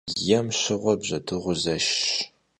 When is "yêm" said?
0.27-0.47